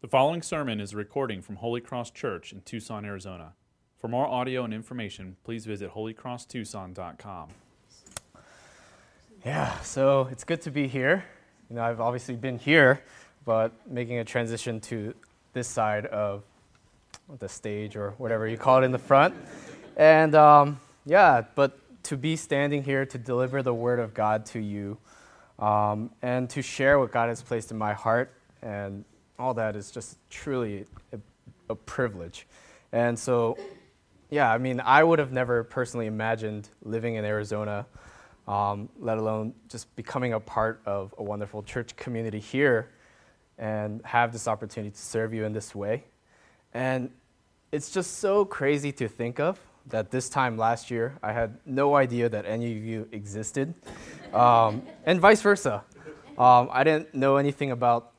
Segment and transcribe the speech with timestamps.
[0.00, 3.54] The following sermon is a recording from Holy Cross Church in Tucson, Arizona.
[3.98, 7.48] For more audio and information, please visit holycrosstucson.com.
[9.44, 11.24] Yeah, so it's good to be here.
[11.68, 13.02] You know, I've obviously been here,
[13.44, 15.14] but making a transition to
[15.52, 16.44] this side of
[17.40, 19.34] the stage or whatever you call it in the front.
[19.96, 24.60] And um, yeah, but to be standing here to deliver the word of God to
[24.60, 24.96] you
[25.58, 29.04] um, and to share what God has placed in my heart and
[29.38, 31.18] all that is just truly a,
[31.70, 32.46] a privilege.
[32.92, 33.56] And so,
[34.30, 37.86] yeah, I mean, I would have never personally imagined living in Arizona,
[38.46, 42.90] um, let alone just becoming a part of a wonderful church community here
[43.58, 46.04] and have this opportunity to serve you in this way.
[46.74, 47.10] And
[47.72, 51.96] it's just so crazy to think of that this time last year, I had no
[51.96, 53.74] idea that any of you existed,
[54.34, 55.82] um, and vice versa.
[56.36, 58.12] Um, I didn't know anything about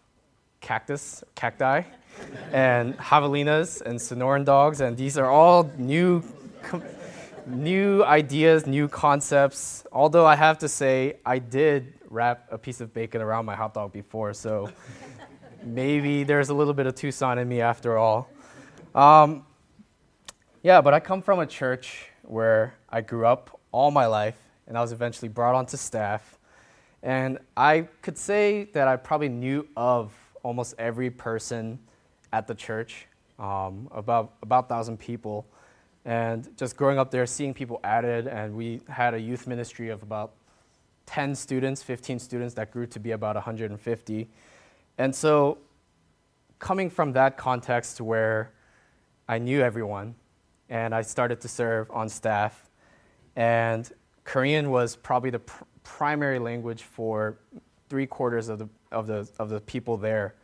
[0.61, 1.83] cactus, cacti,
[2.51, 6.23] and javelinas and Sonoran dogs, and these are all new,
[7.45, 9.85] new ideas, new concepts.
[9.91, 13.73] Although I have to say, I did wrap a piece of bacon around my hot
[13.73, 14.69] dog before, so
[15.63, 18.29] maybe there's a little bit of Tucson in me after all.
[18.95, 19.45] Um,
[20.63, 24.77] yeah, but I come from a church where I grew up all my life, and
[24.77, 26.37] I was eventually brought onto staff.
[27.01, 31.79] And I could say that I probably knew of almost every person
[32.31, 35.45] at the church, um, about about thousand people,
[36.05, 40.03] and just growing up there, seeing people added, and we had a youth ministry of
[40.03, 40.33] about
[41.05, 44.29] 10 students, 15 students that grew to be about 150,
[44.97, 45.57] and so
[46.59, 48.51] coming from that context where
[49.27, 50.15] I knew everyone,
[50.69, 52.69] and I started to serve on staff,
[53.35, 53.89] and
[54.23, 57.39] Korean was probably the pr- primary language for
[57.89, 60.35] three quarters of the of the, of the people there.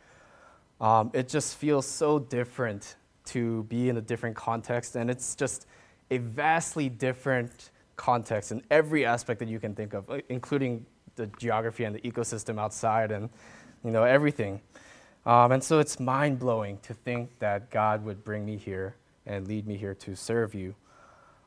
[0.80, 5.66] Um, it just feels so different to be in a different context, and it's just
[6.10, 10.84] a vastly different context in every aspect that you can think of, uh, including
[11.16, 13.30] the geography and the ecosystem outside, and
[13.84, 14.60] you know everything.
[15.24, 18.94] Um, and so it's mind blowing to think that God would bring me here
[19.26, 20.74] and lead me here to serve you.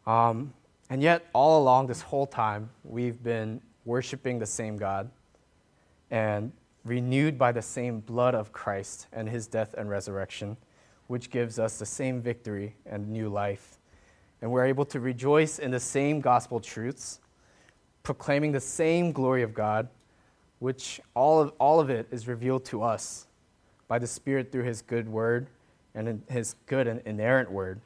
[0.05, 0.53] Um,
[0.89, 5.09] and yet, all along this whole time, we've been worshiping the same God
[6.11, 6.51] and
[6.85, 10.57] renewed by the same blood of Christ and his death and resurrection,
[11.07, 13.79] which gives us the same victory and new life.
[14.41, 17.19] And we're able to rejoice in the same gospel truths,
[18.03, 19.89] proclaiming the same glory of God,
[20.59, 23.28] which all of, all of it is revealed to us
[23.88, 25.47] by the Spirit through his good word
[25.95, 27.81] and his good and inerrant word.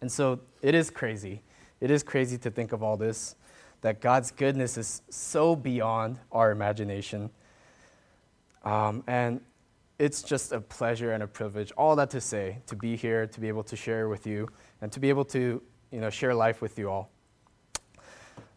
[0.00, 1.42] And so it is crazy.
[1.80, 3.34] It is crazy to think of all this,
[3.80, 7.30] that God's goodness is so beyond our imagination
[8.66, 9.40] um, and
[9.98, 13.40] it's just a pleasure and a privilege, all that to say, to be here, to
[13.40, 14.48] be able to share with you,
[14.82, 17.10] and to be able to you know, share life with you all.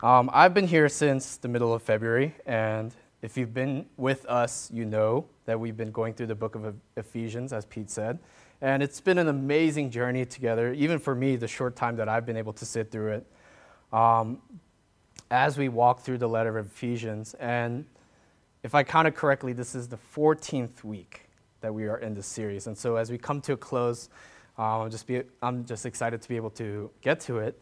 [0.02, 4.70] Um, I've been here since the middle of February, and if you've been with us,
[4.74, 8.18] you know that we've been going through the book of Ephesians, as Pete said.
[8.62, 12.26] And it's been an amazing journey together, even for me, the short time that I've
[12.26, 13.28] been able to sit through it,
[13.94, 14.42] um,
[15.30, 17.36] as we walk through the letter of Ephesians.
[17.36, 17.86] And
[18.64, 21.22] if I counted correctly, this is the 14th week
[21.62, 22.68] that we are in this series.
[22.68, 24.10] And so as we come to a close,
[24.58, 27.60] uh, I'm, just be, I'm just excited to be able to get to it.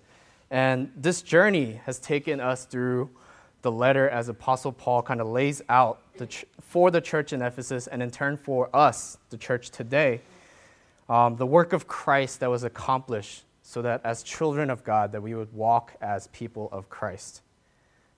[0.50, 3.10] And this journey has taken us through
[3.62, 7.42] the letter as Apostle Paul kind of lays out the ch- for the church in
[7.42, 10.22] Ephesus and in turn for us, the church today,
[11.10, 15.22] um, the work of Christ that was accomplished so that as children of God that
[15.22, 17.42] we would walk as people of Christ.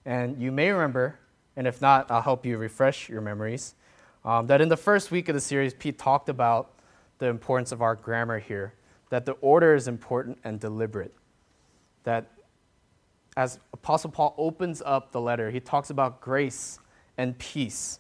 [0.06, 1.20] And you may remember
[1.60, 3.76] and if not, I'll help you refresh your memories.
[4.24, 6.72] Um, that in the first week of the series, Pete talked about
[7.18, 8.76] the importance of our grammar here,
[9.10, 11.14] that the order is important and deliberate.
[12.06, 12.32] That
[13.36, 16.80] as Apostle Paul opens up the letter, he talks about grace
[17.18, 18.00] and peace.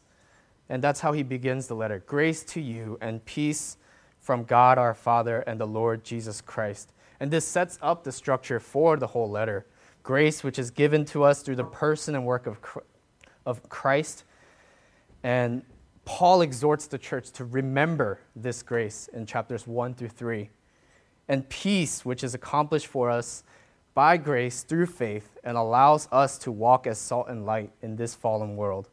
[0.69, 3.75] And that's how he begins the letter Grace to you and peace
[4.21, 6.93] from God our Father and the Lord Jesus Christ.
[7.19, 9.65] And this sets up the structure for the whole letter.
[10.01, 12.61] Grace, which is given to us through the person and work of
[13.45, 14.23] of Christ.
[15.23, 15.63] And
[16.05, 20.49] Paul exhorts the church to remember this grace in chapters 1 through 3.
[21.27, 23.43] And peace, which is accomplished for us
[23.93, 28.15] by grace through faith and allows us to walk as salt and light in this
[28.15, 28.89] fallen world,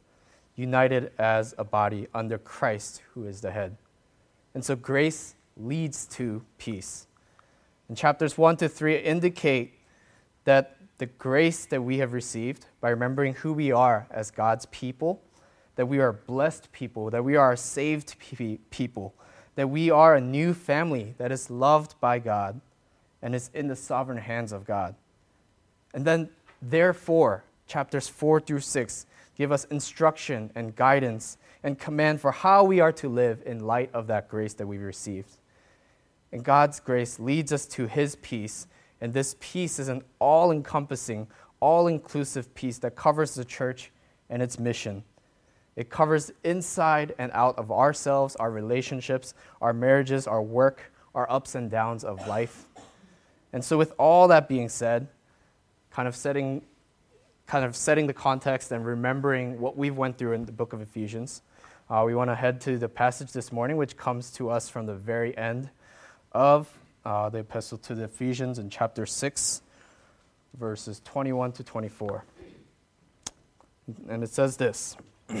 [0.55, 3.77] united as a body under Christ, who is the head.
[4.53, 7.07] And so grace leads to peace.
[7.87, 9.73] And chapters 1 to 3 indicate
[10.43, 15.21] that the grace that we have received by remembering who we are as God's people,
[15.75, 18.15] that we are blessed people, that we are saved
[18.71, 19.13] people,
[19.55, 22.59] that we are a new family that is loved by God
[23.21, 24.95] and is in the sovereign hands of God.
[25.93, 26.29] And then,
[26.61, 29.05] therefore, chapters 4 through 6
[29.35, 33.89] give us instruction and guidance and command for how we are to live in light
[33.93, 35.37] of that grace that we've received.
[36.31, 38.67] And God's grace leads us to His peace,
[39.01, 41.27] and this peace is an all encompassing,
[41.59, 43.91] all inclusive peace that covers the church
[44.29, 45.03] and its mission.
[45.75, 51.55] It covers inside and out of ourselves, our relationships, our marriages, our work, our ups
[51.55, 52.65] and downs of life.
[53.53, 55.07] And so, with all that being said,
[55.91, 56.63] kind of setting,
[57.45, 60.81] kind of setting the context and remembering what we've went through in the book of
[60.81, 61.43] Ephesians,
[61.89, 64.87] uh, we want to head to the passage this morning, which comes to us from
[64.87, 65.69] the very end
[66.33, 66.76] of
[67.07, 69.61] uh, the epistle to the Ephesians in chapter 6,
[70.59, 72.25] verses 21 to 24.
[74.09, 74.97] And it says this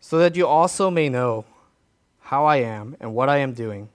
[0.00, 1.44] So that you also may know
[2.20, 3.90] how I am and what I am doing.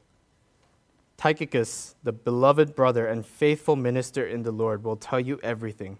[1.17, 5.97] Tychicus, the beloved brother and faithful minister in the Lord, will tell you everything.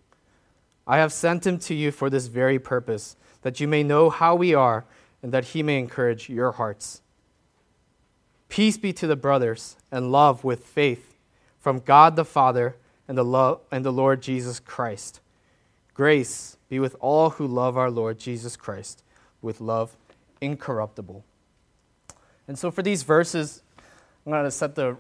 [0.86, 4.36] I have sent him to you for this very purpose, that you may know how
[4.36, 4.86] we are
[5.24, 7.02] and that he may encourage your hearts.
[8.52, 11.16] Peace be to the brothers and love with faith
[11.58, 12.76] from God the Father
[13.08, 15.22] and the, and the Lord Jesus Christ.
[15.94, 19.04] Grace be with all who love our Lord Jesus Christ
[19.42, 19.96] with love
[20.42, 21.24] incorruptible.
[22.46, 23.64] And so for these verses,
[24.26, 24.98] I'm going to set the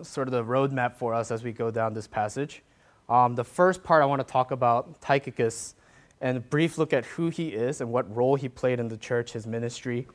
[0.00, 2.62] sort of the roadmap for us as we go down this passage.
[3.10, 5.74] Um, the first part I want to talk about Tychicus
[6.22, 8.96] and a brief look at who he is and what role he played in the
[8.96, 10.06] church, his ministry.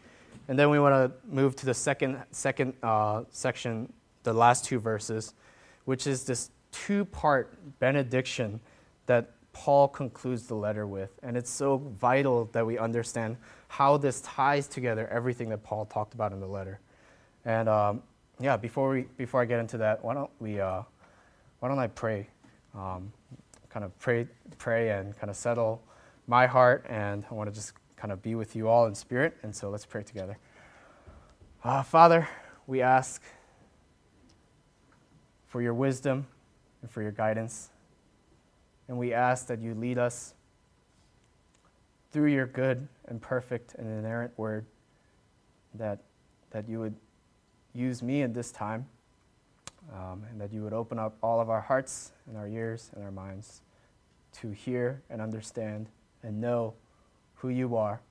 [0.49, 3.93] And then we want to move to the second, second uh, section,
[4.23, 5.35] the last two verses,
[5.85, 8.59] which is this two part benediction
[9.05, 11.11] that Paul concludes the letter with.
[11.21, 13.37] And it's so vital that we understand
[13.67, 16.79] how this ties together everything that Paul talked about in the letter.
[17.45, 18.01] And um,
[18.39, 20.81] yeah, before, we, before I get into that, why don't, we, uh,
[21.59, 22.27] why don't I pray?
[22.73, 23.13] Um,
[23.69, 25.83] kind of pray, pray and kind of settle
[26.25, 29.35] my heart, and I want to just kind of be with you all in spirit.
[29.43, 30.37] And so let's pray together.
[31.63, 32.29] Uh, Father,
[32.65, 33.21] we ask
[35.47, 36.25] for your wisdom
[36.81, 37.71] and for your guidance.
[38.87, 40.33] And we ask that you lead us
[42.11, 44.65] through your good and perfect and inerrant word,
[45.75, 45.99] that,
[46.51, 46.95] that you would
[47.73, 48.87] use me in this time,
[49.93, 53.03] um, and that you would open up all of our hearts and our ears and
[53.03, 53.61] our minds
[54.31, 55.87] to hear and understand
[56.23, 56.73] and know
[57.39, 58.01] who you are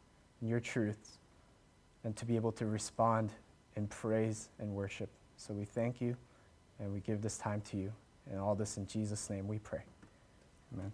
[0.41, 1.19] and your truths,
[2.05, 3.33] and to be able to respond
[3.77, 5.11] in praise and worship.
[5.37, 6.17] So we thank you
[6.81, 7.93] and we give this time to you.
[8.31, 9.83] And all this in Jesus' name we pray.
[10.75, 10.93] Amen.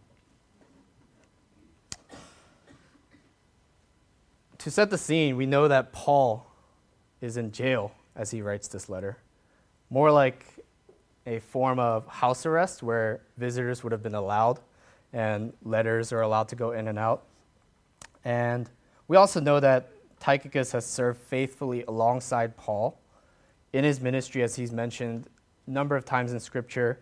[4.58, 6.46] To set the scene, we know that Paul
[7.20, 9.18] is in jail as he writes this letter.
[9.90, 10.46] More like
[11.26, 14.60] a form of house arrest where visitors would have been allowed
[15.12, 17.24] and letters are allowed to go in and out.
[18.24, 18.70] And
[19.08, 19.90] we also know that
[20.20, 22.98] Tychicus has served faithfully alongside Paul
[23.72, 25.28] in his ministry, as he's mentioned
[25.66, 27.00] a number of times in Scripture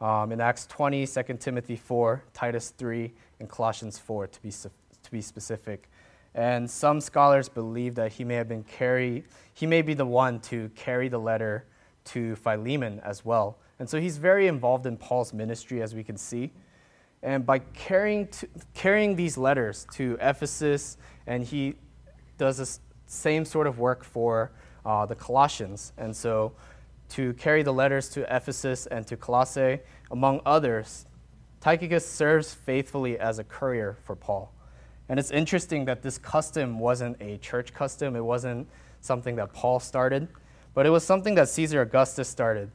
[0.00, 5.10] um, in Acts 20, 2 Timothy 4, Titus 3, and Colossians 4, to be, to
[5.10, 5.88] be specific.
[6.34, 10.40] And some scholars believe that he may have been carry, he may be the one
[10.40, 11.64] to carry the letter
[12.06, 13.58] to Philemon as well.
[13.78, 16.52] And so he's very involved in Paul's ministry, as we can see.
[17.24, 21.74] And by carrying, to, carrying these letters to Ephesus, and he
[22.36, 24.52] does the same sort of work for
[24.84, 25.94] uh, the Colossians.
[25.96, 26.52] And so
[27.08, 31.06] to carry the letters to Ephesus and to Colossae, among others,
[31.60, 34.52] Tychicus serves faithfully as a courier for Paul.
[35.08, 38.68] And it's interesting that this custom wasn't a church custom, it wasn't
[39.00, 40.28] something that Paul started,
[40.74, 42.70] but it was something that Caesar Augustus started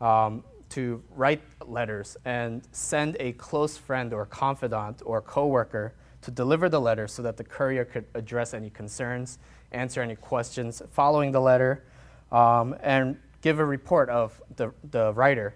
[0.00, 6.68] um, to write letters and send a close friend or confidant or coworker to deliver
[6.68, 9.38] the letter so that the courier could address any concerns,
[9.72, 11.84] answer any questions following the letter,
[12.32, 15.54] um, and give a report of the, the writer.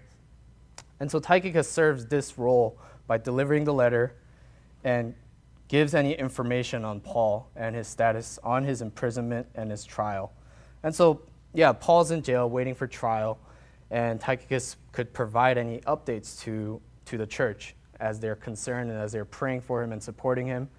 [0.99, 2.77] And so Tychicus serves this role
[3.07, 4.15] by delivering the letter
[4.83, 5.13] and
[5.67, 10.31] gives any information on Paul and his status on his imprisonment and his trial.
[10.83, 11.21] And so,
[11.53, 13.39] yeah, Paul's in jail waiting for trial,
[13.91, 19.11] and Tychicus could provide any updates to, to the church as they're concerned and as
[19.11, 20.69] they're praying for him and supporting him.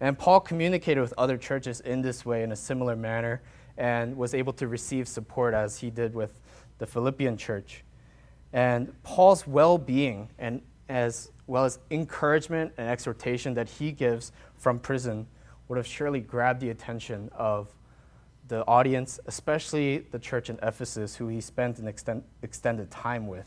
[0.00, 3.42] And Paul communicated with other churches in this way in a similar manner
[3.76, 6.40] and was able to receive support as he did with
[6.78, 7.84] the Philippian church.
[8.52, 14.78] And Paul's well being and as well as encouragement and exhortation that he gives from
[14.78, 15.26] prison
[15.68, 17.72] would have surely grabbed the attention of
[18.48, 23.46] the audience, especially the church in Ephesus, who he spent an extend, extended time with.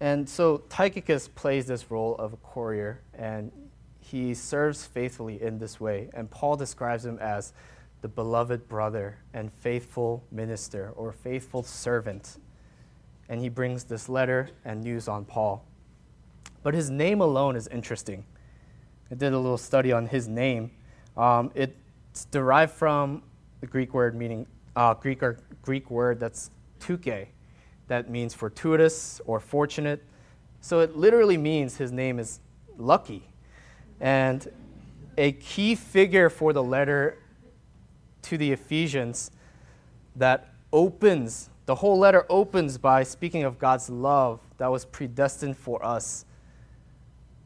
[0.00, 3.52] And so Tychicus plays this role of a courier, and
[4.00, 6.10] he serves faithfully in this way.
[6.12, 7.52] And Paul describes him as
[8.00, 12.38] the beloved brother and faithful minister or faithful servant.
[13.28, 15.64] And he brings this letter and news on Paul.
[16.64, 18.24] But his name alone is interesting.
[19.10, 20.72] I did a little study on his name.
[21.16, 21.52] Um,
[22.12, 23.22] it's derived from
[23.62, 27.28] the Greek word meaning uh, Greek or Greek word that's tuke,
[27.88, 30.04] that means fortuitous or fortunate.
[30.60, 32.40] So it literally means his name is
[32.76, 33.30] lucky.
[33.98, 34.46] And
[35.16, 37.16] a key figure for the letter
[38.22, 39.30] to the Ephesians
[40.14, 45.82] that opens, the whole letter opens by speaking of God's love that was predestined for
[45.82, 46.26] us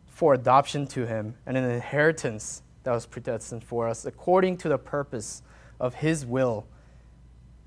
[0.08, 4.78] for adoption to Him and an inheritance that was predestined for us according to the
[4.78, 5.42] purpose
[5.80, 6.68] of His will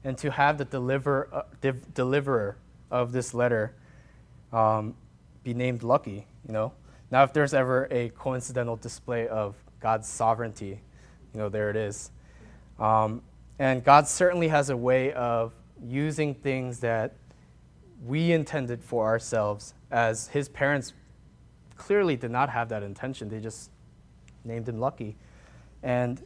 [0.05, 2.55] and to have the deliver, uh, de- deliverer
[2.89, 3.75] of this letter
[4.53, 4.95] um,
[5.43, 6.71] be named lucky, you know.
[7.11, 10.79] Now, if there's ever a coincidental display of God's sovereignty,
[11.33, 12.11] you know, there it is.
[12.79, 13.21] Um,
[13.59, 15.51] and God certainly has a way of
[15.85, 17.13] using things that
[18.05, 20.93] we intended for ourselves, as his parents
[21.75, 23.27] clearly did not have that intention.
[23.27, 23.69] They just
[24.43, 25.15] named him lucky.
[25.83, 26.21] And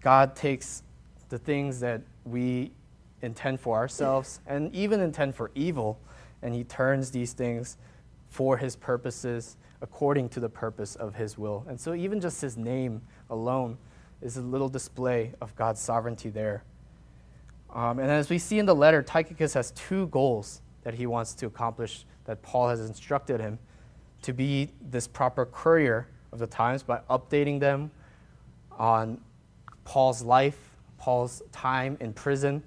[0.00, 0.82] God takes
[1.28, 2.70] the things that we
[3.22, 5.98] intend for ourselves and even intend for evil,
[6.42, 7.76] and he turns these things
[8.28, 11.64] for his purposes according to the purpose of his will.
[11.68, 13.78] And so, even just his name alone
[14.22, 16.64] is a little display of God's sovereignty there.
[17.74, 21.34] Um, and as we see in the letter, Tychicus has two goals that he wants
[21.34, 23.58] to accomplish that Paul has instructed him
[24.22, 27.90] to be this proper courier of the times by updating them
[28.72, 29.20] on
[29.84, 32.62] Paul's life, Paul's time in prison,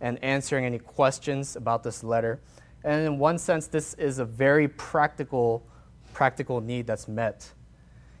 [0.00, 2.40] and answering any questions about this letter.
[2.82, 5.66] And in one sense, this is a very practical,
[6.12, 7.50] practical need that's met.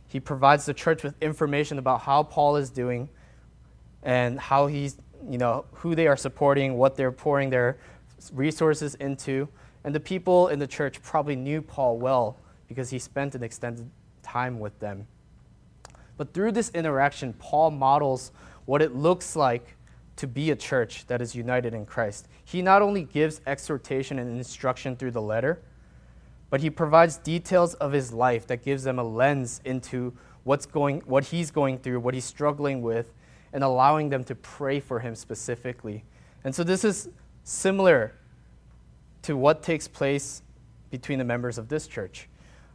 [0.08, 3.08] He provides the church with information about how Paul is doing
[4.02, 4.96] and how he's,
[5.28, 7.78] you know, who they are supporting, what they're pouring their
[8.32, 9.48] resources into.
[9.82, 13.90] And the people in the church probably knew Paul well because he spent an extended
[14.34, 15.06] time with them.
[16.16, 18.32] But through this interaction, Paul models
[18.64, 19.76] what it looks like
[20.16, 22.26] to be a church that is united in Christ.
[22.44, 25.62] He not only gives exhortation and instruction through the letter,
[26.50, 30.12] but he provides details of his life that gives them a lens into
[30.42, 33.12] what's going what he's going through, what he's struggling with,
[33.52, 36.04] and allowing them to pray for him specifically.
[36.42, 37.08] And so this is
[37.44, 38.16] similar
[39.22, 40.42] to what takes place
[40.90, 42.28] between the members of this church.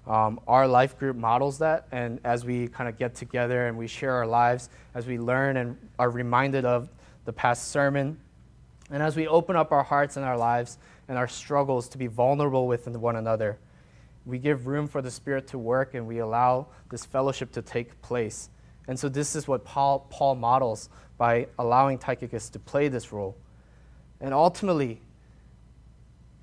[0.10, 3.86] Um, our life group models that, and as we kind of get together and we
[3.86, 6.90] share our lives, as we learn and are reminded of
[7.26, 8.20] the past sermon.
[8.90, 12.08] And as we open up our hearts and our lives and our struggles to be
[12.08, 13.60] vulnerable with one another,
[14.26, 18.02] we give room for the Spirit to work and we allow this fellowship to take
[18.02, 18.50] place.
[18.88, 20.90] And so, this is what Paul, Paul models
[21.20, 23.38] by allowing Tychicus to play this role.
[24.20, 25.02] And ultimately,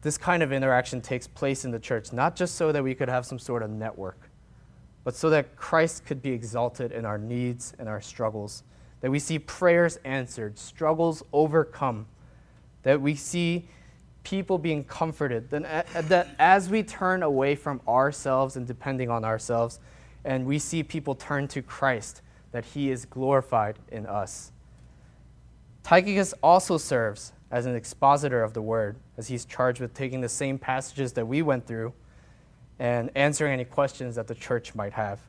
[0.06, 3.08] this kind of interaction takes place in the church, not just so that we could
[3.08, 4.30] have some sort of network,
[5.02, 8.62] but so that Christ could be exalted in our needs and our struggles
[9.00, 12.06] that we see prayers answered, struggles overcome,
[12.82, 13.68] that we see
[14.24, 19.78] people being comforted, then that as we turn away from ourselves and depending on ourselves,
[20.24, 22.22] and we see people turn to Christ,
[22.52, 24.50] that he is glorified in us.
[25.84, 30.28] Tychicus also serves as an expositor of the word, as he's charged with taking the
[30.28, 31.92] same passages that we went through
[32.78, 35.20] and answering any questions that the church might have.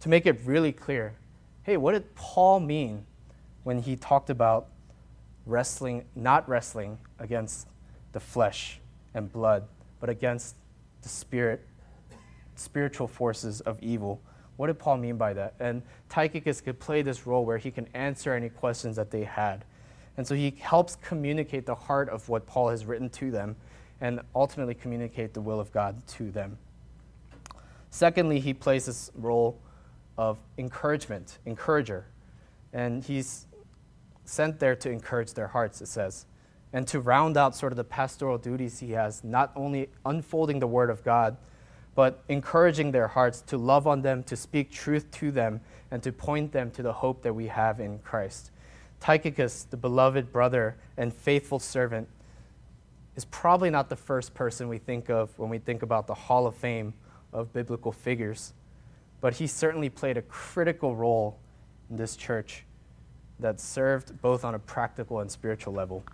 [0.00, 1.14] To make it really clear
[1.62, 3.04] hey, what did Paul mean
[3.64, 4.68] when he talked about
[5.46, 7.68] wrestling, not wrestling against
[8.12, 8.80] the flesh
[9.14, 9.68] and blood,
[10.00, 10.56] but against
[11.02, 11.64] the spirit,
[12.56, 14.20] spiritual forces of evil?
[14.56, 15.54] What did Paul mean by that?
[15.60, 19.64] And Tychicus could play this role where he can answer any questions that they had.
[20.20, 23.56] And so he helps communicate the heart of what Paul has written to them
[24.02, 26.58] and ultimately communicate the will of God to them.
[27.88, 29.58] Secondly, he plays this role
[30.18, 32.04] of encouragement, encourager.
[32.74, 33.46] And he's
[34.26, 36.26] sent there to encourage their hearts, it says,
[36.74, 40.66] and to round out sort of the pastoral duties he has, not only unfolding the
[40.66, 41.38] word of God,
[41.94, 46.12] but encouraging their hearts to love on them, to speak truth to them, and to
[46.12, 48.50] point them to the hope that we have in Christ.
[49.00, 52.08] Tychicus, the beloved brother and faithful servant,
[53.16, 56.46] is probably not the first person we think of when we think about the Hall
[56.46, 56.94] of Fame
[57.32, 58.52] of biblical figures
[59.20, 61.38] but he certainly played a critical role
[61.90, 62.64] in this church.
[63.38, 66.04] that served both on a practical and spiritual level.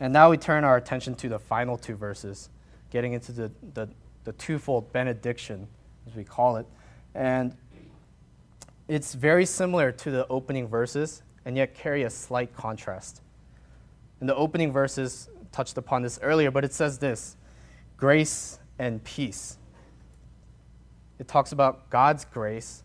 [0.00, 2.48] And now we turn our attention to the final two verses,
[2.88, 3.90] getting into the, the,
[4.24, 5.68] the twofold benediction,
[6.06, 6.64] as we call it.
[7.14, 7.54] And
[8.88, 13.20] it's very similar to the opening verses, and yet carry a slight contrast.
[14.20, 17.36] In the opening verses, touched upon this earlier, but it says this
[17.96, 19.58] grace and peace.
[21.18, 22.82] It talks about God's grace.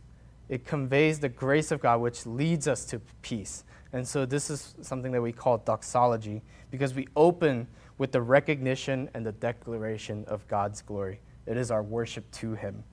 [0.50, 3.64] It conveys the grace of God, which leads us to peace.
[3.94, 9.10] And so, this is something that we call doxology because we open with the recognition
[9.14, 11.20] and the declaration of God's glory.
[11.46, 12.84] It is our worship to Him.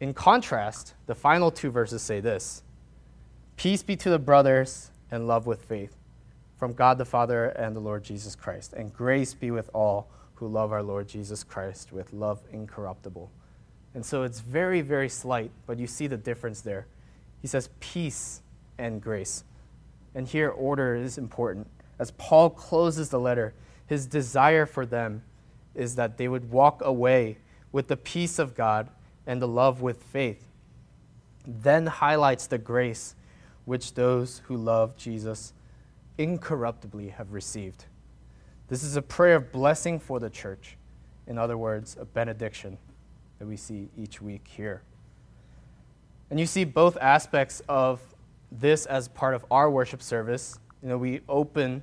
[0.00, 2.62] In contrast, the final two verses say this
[3.56, 5.96] Peace be to the brothers and love with faith
[6.58, 8.72] from God the Father and the Lord Jesus Christ.
[8.72, 13.30] And grace be with all who love our Lord Jesus Christ with love incorruptible.
[13.94, 16.86] And so it's very, very slight, but you see the difference there.
[17.40, 18.42] He says peace
[18.78, 19.44] and grace.
[20.14, 21.68] And here, order is important.
[21.98, 23.54] As Paul closes the letter,
[23.86, 25.22] his desire for them
[25.74, 27.38] is that they would walk away
[27.72, 28.88] with the peace of God
[29.26, 30.48] and the love with faith.
[31.46, 33.14] Then highlights the grace
[33.64, 35.52] which those who love Jesus
[36.18, 37.86] incorruptibly have received.
[38.68, 40.76] This is a prayer of blessing for the church.
[41.26, 42.78] In other words, a benediction
[43.38, 44.82] that we see each week here.
[46.30, 48.00] And you see both aspects of
[48.50, 50.58] this as part of our worship service.
[50.82, 51.82] You know, we open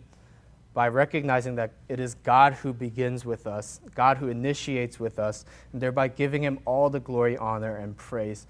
[0.74, 5.46] by recognizing that it is God who begins with us, God who initiates with us,
[5.74, 8.48] and thereby giving him all the glory, honor, and praise.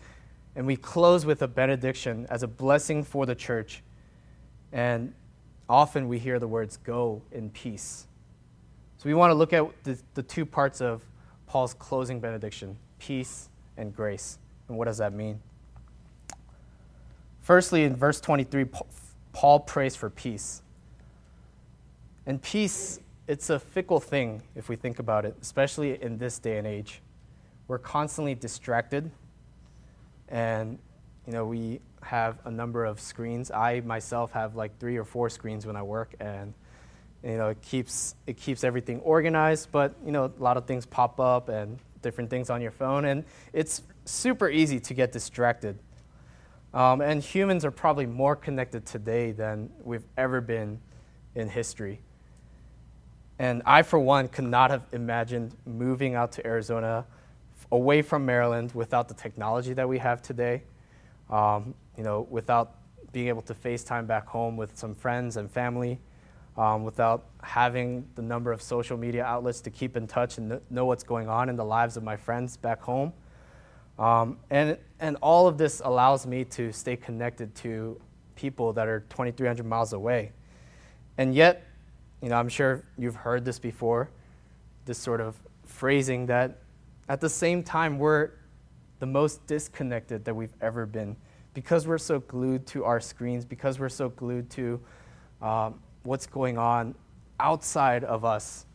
[0.56, 3.84] And we close with a benediction as a blessing for the church.
[4.72, 5.14] And
[5.70, 8.08] often we hear the words, go in peace.
[8.98, 11.04] So we want to look at the, the two parts of
[11.48, 14.38] Paul's closing benediction peace and grace.
[14.68, 15.40] And what does that mean?
[17.42, 18.66] Firstly, in verse 23,
[19.34, 20.62] Paul prays for peace.
[22.26, 26.58] And peace, it's a fickle thing if we think about it, especially in this day
[26.58, 27.02] and age.
[27.68, 29.10] We're constantly distracted,
[30.32, 30.80] and
[31.28, 33.52] you know we have a number of screens.
[33.52, 36.54] I myself have like three or four screens when I work, and
[37.24, 39.72] you know it keeps it keeps everything organized.
[39.72, 43.06] But you know a lot of things pop up and different things on your phone,
[43.06, 45.78] and it's super easy to get distracted.
[46.74, 50.80] Um, and humans are probably more connected today than we've ever been
[51.36, 52.00] in history.
[53.38, 57.06] And I, for one, could not have imagined moving out to Arizona
[57.72, 60.64] away from Maryland without the technology that we have today.
[61.30, 62.76] Um, you know, without
[63.14, 66.00] being able to FaceTime back home with some friends and family,
[66.58, 70.86] um, without having the number of social media outlets to keep in touch and know
[70.86, 73.14] what's going on in the lives of my friends back home.
[73.98, 78.00] Um, and, and all of this allows me to stay connected to
[78.36, 80.32] people that are 2,300 miles away.
[81.18, 81.68] And yet,
[82.22, 84.10] you know, I'm sure you've heard this before,
[84.86, 86.61] this sort of phrasing that
[87.12, 88.30] at the same time, we're
[89.00, 91.18] the most disconnected that we've ever been
[91.54, 94.80] because we're so glued to our screens, because we're so glued to
[95.42, 96.96] um, what's going on
[97.38, 98.66] outside of us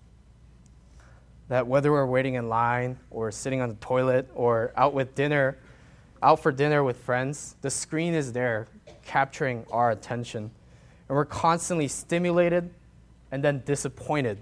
[1.48, 5.56] that whether we're waiting in line or sitting on the toilet or out with dinner,
[6.22, 8.66] out for dinner with friends, the screen is there
[9.02, 10.50] capturing our attention.
[11.08, 12.68] And we're constantly stimulated
[13.32, 14.36] and then disappointed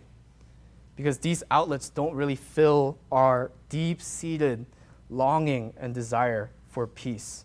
[0.96, 4.66] because these outlets don't really fill our deep seated
[5.10, 7.44] longing and desire for peace.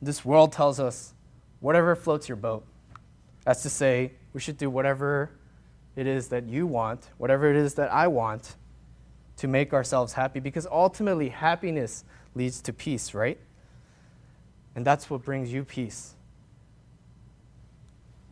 [0.00, 1.14] This world tells us
[1.60, 2.64] whatever floats your boat.
[3.44, 5.30] That's to say, we should do whatever
[5.96, 8.56] it is that you want, whatever it is that I want,
[9.38, 13.38] to make ourselves happy, because ultimately happiness leads to peace, right?
[14.74, 16.14] And that's what brings you peace.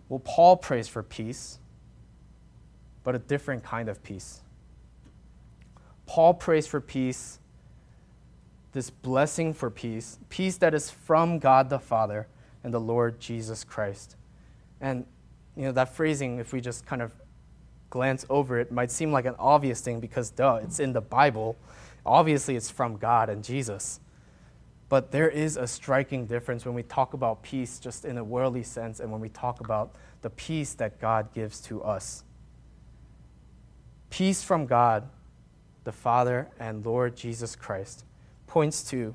[0.08, 1.58] Well, Paul prays for peace,
[3.06, 4.40] but a different kind of peace.
[6.06, 7.38] Paul prays for peace,
[8.72, 12.26] this blessing for peace, peace that is from God the Father
[12.64, 14.16] and the Lord Jesus Christ.
[14.80, 15.06] And
[15.56, 17.12] you know that phrasing, if we just kind of
[17.90, 21.56] glance over it might seem like an obvious thing because, duh, it's in the Bible.
[22.04, 24.00] Obviously, it's from God and Jesus.
[24.88, 28.64] But there is a striking difference when we talk about peace just in a worldly
[28.64, 32.24] sense and when we talk about the peace that God gives to us.
[34.16, 35.10] Peace from God,
[35.84, 38.06] the Father and Lord Jesus Christ,
[38.46, 39.14] points to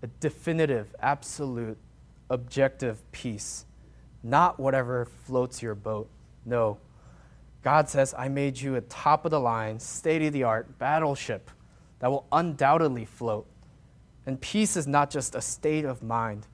[0.00, 1.76] a definitive, absolute,
[2.30, 3.64] objective peace,
[4.22, 6.08] not whatever floats your boat.
[6.44, 6.78] No,
[7.64, 11.50] God says, I made you a top of the line, state of the art battleship
[11.98, 13.48] that will undoubtedly float.
[14.24, 16.46] And peace is not just a state of mind,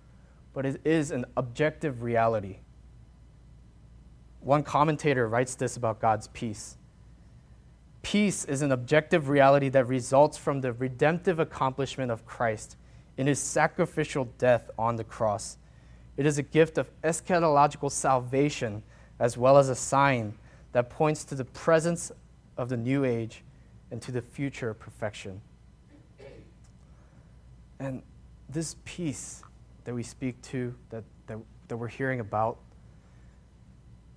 [0.54, 2.60] but it is an objective reality.
[4.40, 6.77] One commentator writes this about God's peace
[8.10, 12.78] Peace is an objective reality that results from the redemptive accomplishment of Christ
[13.18, 15.58] in his sacrificial death on the cross.
[16.16, 18.82] It is a gift of eschatological salvation
[19.20, 20.32] as well as a sign
[20.72, 22.10] that points to the presence
[22.56, 23.44] of the new age
[23.90, 25.42] and to the future perfection.
[27.78, 28.02] And
[28.48, 29.42] this peace
[29.84, 31.36] that we speak to, that, that,
[31.68, 32.56] that we're hearing about,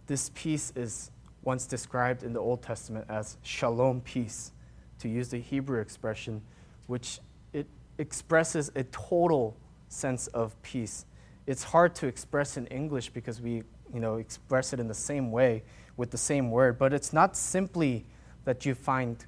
[0.08, 1.12] this peace is
[1.44, 4.52] once described in the Old Testament as shalom peace,
[5.00, 6.42] to use the Hebrew expression,
[6.88, 7.20] which
[7.54, 9.58] it expresses a total
[9.90, 11.06] sense of peace.
[11.48, 15.32] It's hard to express in English because we, you know, express it in the same
[15.32, 15.64] way
[15.98, 18.06] with the same word, but it's not simply
[18.46, 19.26] that you find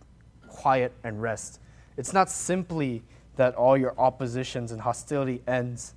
[0.48, 1.60] quiet and rest.
[1.98, 3.04] It's not simply
[3.36, 5.96] that all your oppositions and hostility ends,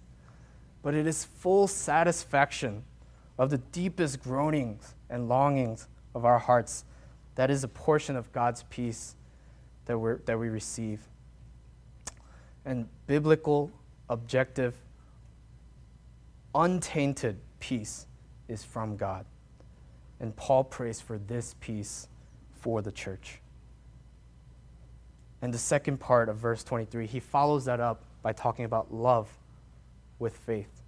[0.83, 2.85] but it is full satisfaction
[3.39, 6.85] of the deepest groanings and longings of our hearts.
[7.35, 9.15] That is a portion of God's peace
[9.85, 11.01] that, we that we receive.
[12.65, 13.71] And biblical,
[14.09, 14.75] objective,
[16.55, 18.07] untainted peace
[18.49, 19.27] is from God.
[20.19, 22.09] And Paul prays for this peace
[22.51, 23.41] for the church.
[25.43, 29.29] And the second part of verse 23, he follows that up by talking about love
[30.19, 30.81] with faith.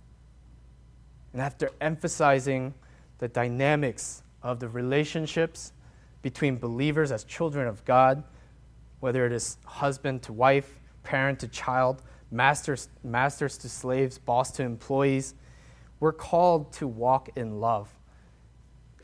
[1.35, 2.73] And after emphasizing
[3.19, 5.73] the dynamics of the relationships
[6.23, 8.23] between believers as children of God,
[9.01, 14.63] whether it is husband to wife, parent to child, masters, masters to slaves, boss to
[14.63, 15.35] employees.
[16.01, 17.89] We're called to walk in love.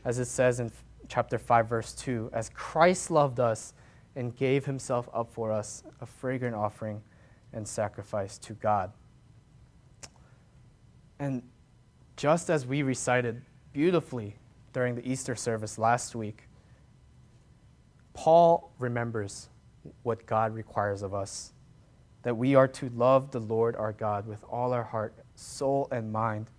[0.03, 0.71] As it says in
[1.07, 3.73] chapter 5, verse 2 as Christ loved us
[4.15, 7.01] and gave himself up for us, a fragrant offering
[7.53, 8.91] and sacrifice to God.
[11.19, 11.41] And
[12.17, 13.41] just as we recited
[13.73, 14.35] beautifully
[14.75, 16.49] during the Easter service last week,
[18.13, 19.47] Paul remembers
[20.03, 21.53] what God requires of us
[22.23, 26.11] that we are to love the Lord our God with all our heart, soul, and
[26.11, 26.49] mind,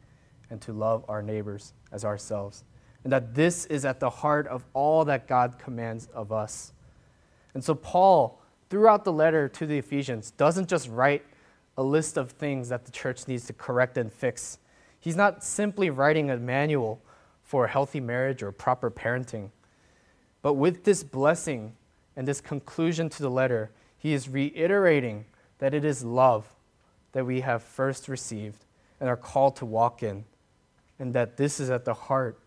[0.49, 2.65] and to love our neighbors as ourselves.
[3.05, 6.73] And that this is at the heart of all that God commands of us.
[7.53, 11.25] And so, Paul, throughout the letter to the Ephesians, doesn't just write
[11.77, 14.59] a list of things that the church needs to correct and fix.
[15.01, 17.03] He's not simply writing a manual
[17.47, 19.51] for a healthy marriage or proper parenting.
[20.43, 21.75] But with this blessing
[22.17, 25.27] and this conclusion to the letter, he is reiterating
[25.59, 26.45] that it is love
[27.13, 28.65] that we have first received
[29.01, 30.25] and are called to walk in,
[30.99, 32.39] and that this is at the heart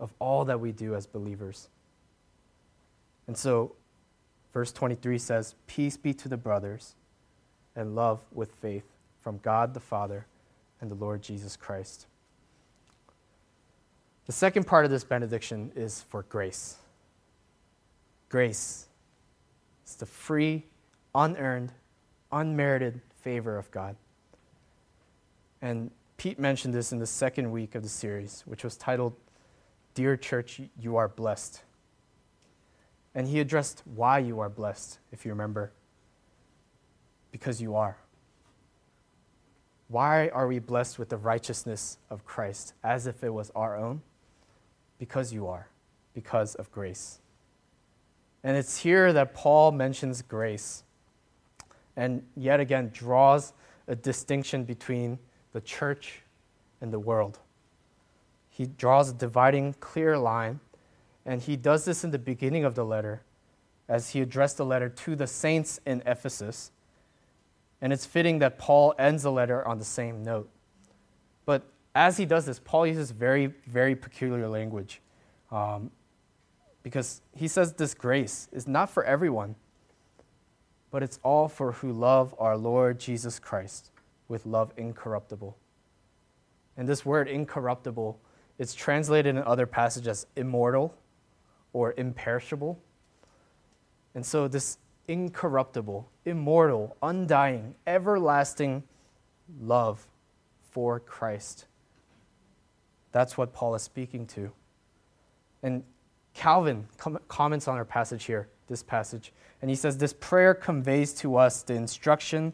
[0.00, 1.68] of all that we do as believers.
[3.26, 3.76] And so,
[4.52, 6.94] verse 23 says, Peace be to the brothers,
[7.76, 8.84] and love with faith
[9.22, 10.26] from God the Father
[10.80, 12.06] and the Lord Jesus Christ.
[14.30, 16.76] The second part of this benediction is for grace.
[18.28, 18.86] Grace.
[19.82, 20.66] It's the free,
[21.12, 21.72] unearned,
[22.30, 23.96] unmerited favor of God.
[25.60, 29.14] And Pete mentioned this in the second week of the series, which was titled,
[29.94, 31.64] Dear Church, You Are Blessed.
[33.16, 35.72] And he addressed why you are blessed, if you remember.
[37.32, 37.96] Because you are.
[39.88, 44.02] Why are we blessed with the righteousness of Christ as if it was our own?
[45.00, 45.66] Because you are,
[46.14, 47.18] because of grace.
[48.44, 50.84] And it's here that Paul mentions grace
[51.96, 53.52] and yet again draws
[53.88, 55.18] a distinction between
[55.52, 56.22] the church
[56.80, 57.38] and the world.
[58.48, 60.60] He draws a dividing, clear line,
[61.26, 63.22] and he does this in the beginning of the letter
[63.88, 66.70] as he addressed the letter to the saints in Ephesus.
[67.82, 70.48] And it's fitting that Paul ends the letter on the same note.
[71.44, 75.00] But as he does this, Paul uses very, very peculiar language.
[75.50, 75.90] Um,
[76.82, 79.56] because he says this grace is not for everyone,
[80.90, 83.90] but it's all for who love our Lord Jesus Christ
[84.28, 85.56] with love incorruptible.
[86.76, 88.18] And this word incorruptible,
[88.58, 90.94] it's translated in other passages as immortal
[91.72, 92.80] or imperishable.
[94.14, 98.84] And so this incorruptible, immortal, undying, everlasting
[99.60, 100.06] love
[100.70, 101.66] for Christ
[103.12, 104.50] that's what Paul is speaking to.
[105.62, 105.82] And
[106.34, 111.12] Calvin com- comments on our passage here, this passage, and he says this prayer conveys
[111.14, 112.52] to us the instruction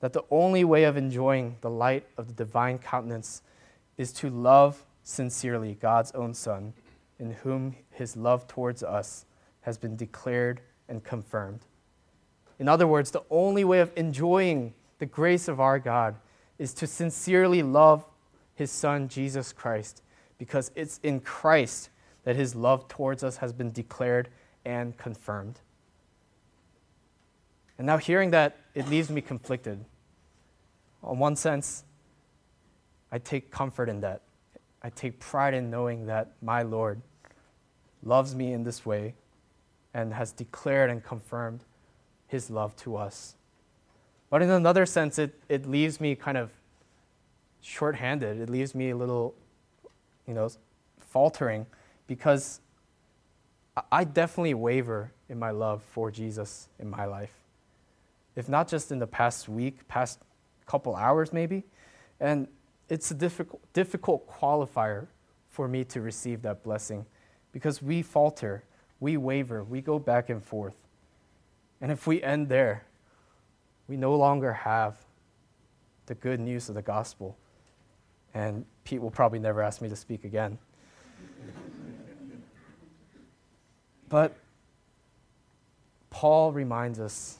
[0.00, 3.42] that the only way of enjoying the light of the divine countenance
[3.96, 6.72] is to love sincerely God's own Son,
[7.18, 9.26] in whom his love towards us
[9.62, 11.66] has been declared and confirmed.
[12.58, 16.16] In other words, the only way of enjoying the grace of our God
[16.58, 18.04] is to sincerely love
[18.60, 20.02] his son, Jesus Christ,
[20.36, 21.88] because it's in Christ
[22.24, 24.28] that his love towards us has been declared
[24.66, 25.60] and confirmed.
[27.78, 29.82] And now, hearing that, it leaves me conflicted.
[31.02, 31.84] On one sense,
[33.10, 34.20] I take comfort in that.
[34.82, 37.00] I take pride in knowing that my Lord
[38.02, 39.14] loves me in this way
[39.94, 41.64] and has declared and confirmed
[42.26, 43.36] his love to us.
[44.28, 46.50] But in another sense, it, it leaves me kind of
[47.60, 48.40] shorthanded.
[48.40, 49.34] It leaves me a little,
[50.26, 50.48] you know,
[50.98, 51.66] faltering
[52.06, 52.60] because
[53.90, 57.32] I definitely waver in my love for Jesus in my life.
[58.36, 60.20] If not just in the past week, past
[60.66, 61.64] couple hours maybe.
[62.20, 62.46] And
[62.88, 65.06] it's a difficult, difficult qualifier
[65.48, 67.06] for me to receive that blessing
[67.52, 68.64] because we falter,
[69.00, 70.76] we waver, we go back and forth.
[71.80, 72.84] And if we end there,
[73.88, 74.96] we no longer have
[76.06, 77.36] the good news of the gospel.
[78.34, 80.58] And Pete will probably never ask me to speak again.
[84.08, 84.36] but
[86.10, 87.38] Paul reminds us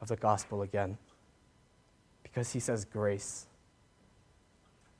[0.00, 0.98] of the gospel again
[2.22, 3.46] because he says grace.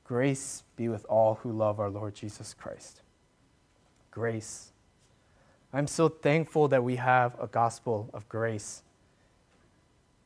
[0.04, 3.02] Grace be with all who love our Lord Jesus Christ.
[4.10, 4.72] Grace.
[5.72, 8.82] I'm so thankful that we have a gospel of grace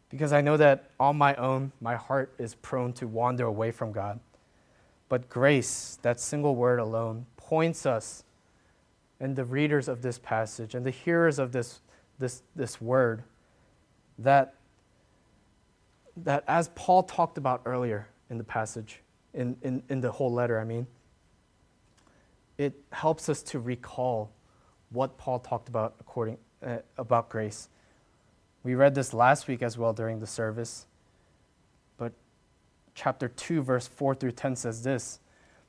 [0.08, 3.92] because I know that on my own, my heart is prone to wander away from
[3.92, 4.20] God.
[5.12, 8.25] But grace, that single word alone, points us
[9.20, 11.83] and the readers of this passage and the hearers of this,
[12.18, 13.22] this, this word
[14.18, 14.55] that
[16.16, 19.03] that as Paul talked about earlier in the passage,
[19.35, 20.87] in, in, in the whole letter, I mean,
[22.57, 24.31] it helps us to recall
[24.92, 27.68] what Paul talked about according uh, about grace.
[28.62, 30.87] We read this last week as well during the service.
[32.94, 35.20] Chapter 2 verse 4 through 10 says this,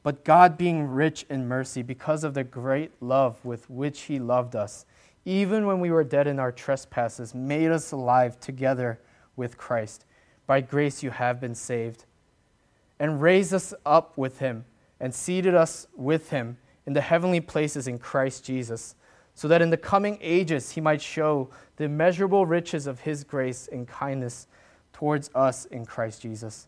[0.03, 4.53] but God being rich in mercy because of the great love with which he loved
[4.55, 4.85] us,
[5.23, 8.99] even when we were dead in our trespasses, made us alive together
[9.37, 10.05] with Christ.
[10.45, 12.03] By grace you have been saved,
[12.99, 14.65] and raised us up with him,
[14.99, 18.95] and seated us with him in the heavenly places in Christ Jesus,
[19.33, 23.69] so that in the coming ages he might show the immeasurable riches of his grace
[23.71, 24.47] and kindness
[24.91, 26.67] towards us in Christ Jesus.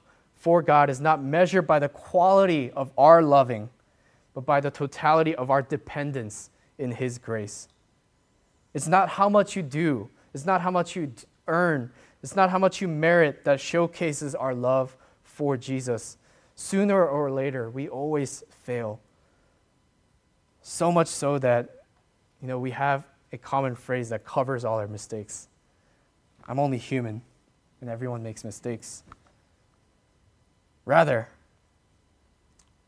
[0.41, 3.69] for God is not measured by the quality of our loving,
[4.33, 6.49] but by the totality of our dependence
[6.79, 7.67] in his grace.
[8.73, 11.13] It's not how much you do, it's not how much you
[11.47, 11.91] earn,
[12.23, 16.17] it's not how much you merit that showcases our love for Jesus.
[16.55, 18.99] Sooner or later, we always fail.
[20.63, 21.83] So much so that,
[22.41, 25.49] you know, we have a common phrase that covers all our mistakes.
[26.47, 27.21] I'm only human,
[27.79, 29.03] and everyone makes mistakes.
[30.91, 31.29] Rather,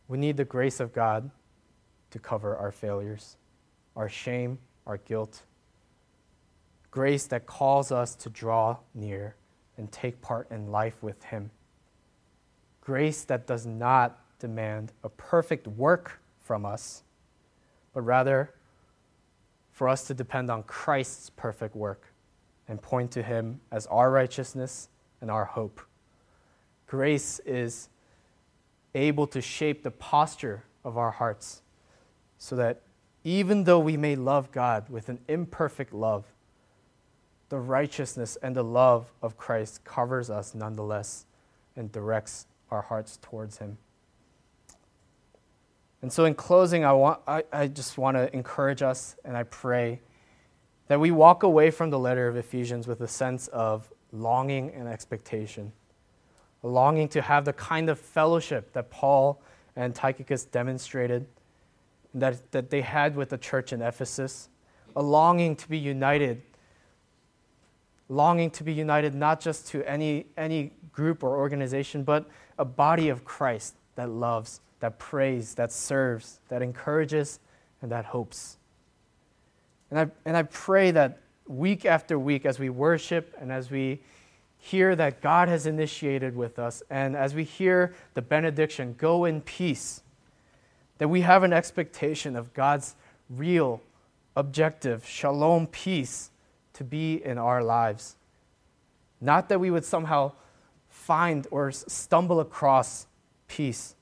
[0.10, 1.32] we need the grace of God
[2.12, 3.38] to cover our failures,
[3.96, 5.44] our shame, our guilt.
[6.92, 9.38] Grace that calls us to draw near
[9.78, 11.50] and take part in life with Him
[12.82, 17.04] grace that does not demand a perfect work from us,
[17.94, 18.54] but rather
[19.72, 22.08] for us to depend on Christ's perfect work
[22.68, 24.90] and point to Him as our righteousness
[25.22, 25.80] and our hope.
[26.88, 27.88] Grace is
[28.96, 31.62] able to shape the posture of our hearts
[32.38, 32.82] so that
[33.24, 36.26] even though we may love God with an imperfect love,
[37.50, 41.26] the righteousness and the love of Christ covers us nonetheless
[41.76, 43.78] and directs our hearts towards Him.
[46.02, 49.44] And so, in closing, I, want, I, I just want to encourage us and I
[49.44, 50.02] pray
[50.88, 54.88] that we walk away from the letter of Ephesians with a sense of longing and
[54.88, 55.72] expectation,
[56.64, 59.42] longing to have the kind of fellowship that Paul
[59.76, 61.26] and Tychicus demonstrated,
[62.14, 64.50] that, that they had with the church in Ephesus,
[64.96, 66.42] a longing to be united
[68.10, 73.10] longing to be united not just to any, any group or organization, but a body
[73.10, 77.40] of Christ that loves, that prays, that serves, that encourages,
[77.82, 78.58] and that hopes.
[79.90, 84.02] And I, and I pray that week after week, as we worship and as we
[84.64, 89.42] hear that God has initiated with us, and as we hear the benediction, go in
[89.42, 90.02] peace,
[91.00, 92.96] that we have an expectation of God's
[93.30, 93.82] real,
[94.38, 96.32] objective, shalom peace
[96.72, 98.16] to be in our lives.
[99.20, 100.32] Not that we would somehow
[100.88, 103.08] find or stumble across
[103.50, 103.96] peace,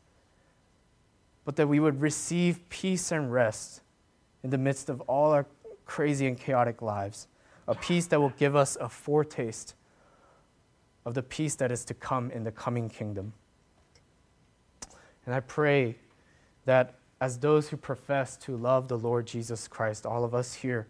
[1.44, 3.82] but that we would receive peace and rest
[4.44, 5.48] in the midst of all our
[5.86, 7.28] crazy and chaotic lives.
[7.68, 9.74] A peace that will give us a foretaste
[11.06, 13.34] of the peace that is to come in the coming kingdom.
[15.26, 15.96] And I pray
[16.66, 20.88] that as those who profess to love the Lord Jesus Christ, all of us here,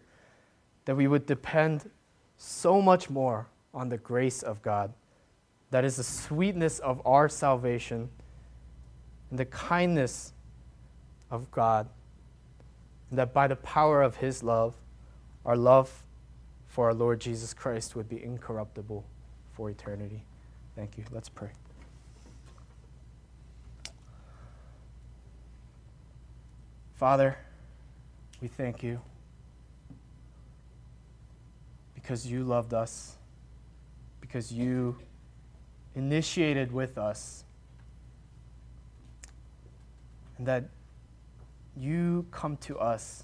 [0.84, 1.90] that we would depend
[2.36, 4.92] so much more on the grace of God.
[5.70, 8.10] That is the sweetness of our salvation
[9.30, 10.32] and the kindness
[11.30, 11.88] of God.
[13.10, 14.74] And that by the power of His love,
[15.44, 16.04] our love
[16.66, 19.04] for our Lord Jesus Christ would be incorruptible
[19.62, 20.24] for eternity.
[20.74, 21.04] Thank you.
[21.12, 21.50] Let's pray.
[26.94, 27.38] Father,
[28.40, 29.00] we thank you
[31.94, 33.14] because you loved us,
[34.20, 34.98] because you
[35.94, 37.44] initiated with us,
[40.38, 40.64] and that
[41.76, 43.22] you come to us,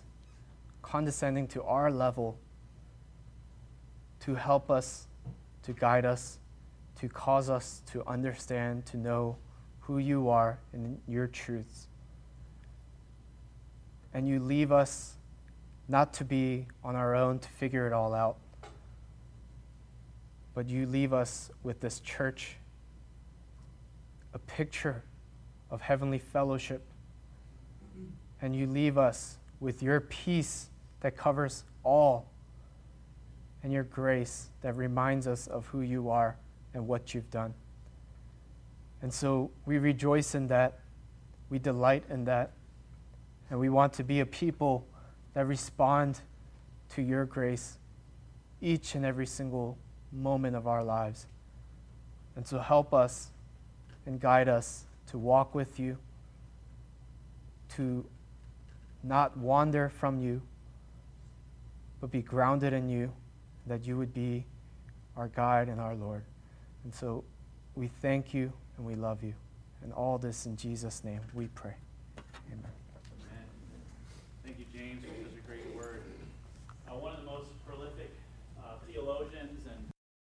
[0.82, 2.38] condescending to our level,
[4.20, 5.07] to help us,
[5.68, 6.38] to guide us,
[6.98, 9.36] to cause us to understand, to know
[9.80, 11.88] who you are and your truths.
[14.14, 15.16] And you leave us
[15.86, 18.38] not to be on our own to figure it all out,
[20.54, 22.56] but you leave us with this church,
[24.32, 25.02] a picture
[25.70, 26.82] of heavenly fellowship
[28.40, 32.30] and you leave us with your peace that covers all
[33.62, 36.36] and your grace that reminds us of who you are
[36.74, 37.54] and what you've done.
[39.02, 40.80] And so we rejoice in that,
[41.50, 42.52] we delight in that,
[43.50, 44.86] and we want to be a people
[45.34, 46.20] that respond
[46.90, 47.78] to your grace
[48.60, 49.78] each and every single
[50.12, 51.26] moment of our lives.
[52.36, 53.30] And so help us
[54.06, 55.98] and guide us to walk with you,
[57.76, 58.04] to
[59.02, 60.42] not wander from you,
[62.00, 63.12] but be grounded in you,
[63.68, 64.44] that you would be
[65.16, 66.22] our guide and our Lord.
[66.84, 67.24] And so
[67.74, 69.34] we thank you and we love you.
[69.82, 71.74] And all this in Jesus' name we pray.
[72.48, 72.58] Amen.
[72.58, 73.44] Amen.
[74.44, 75.04] Thank you, James,